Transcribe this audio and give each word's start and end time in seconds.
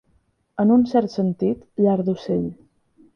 En 0.61 0.71
un 0.75 0.85
cert 0.91 1.13
sentit, 1.17 1.61
llar 1.83 1.99
d'ocell. 2.09 2.49